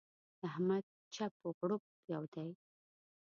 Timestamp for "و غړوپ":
1.43-1.83